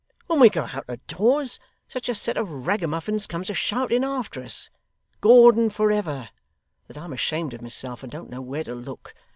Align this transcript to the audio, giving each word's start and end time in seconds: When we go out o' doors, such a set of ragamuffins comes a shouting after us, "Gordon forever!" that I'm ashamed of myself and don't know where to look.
When 0.25 0.39
we 0.39 0.49
go 0.49 0.63
out 0.63 0.85
o' 0.89 0.95
doors, 1.05 1.59
such 1.87 2.09
a 2.09 2.15
set 2.15 2.35
of 2.35 2.65
ragamuffins 2.65 3.27
comes 3.27 3.51
a 3.51 3.53
shouting 3.53 4.03
after 4.03 4.41
us, 4.41 4.71
"Gordon 5.19 5.69
forever!" 5.69 6.29
that 6.87 6.97
I'm 6.97 7.13
ashamed 7.13 7.53
of 7.53 7.61
myself 7.61 8.01
and 8.01 8.11
don't 8.11 8.31
know 8.31 8.41
where 8.41 8.63
to 8.63 8.73
look. 8.73 9.13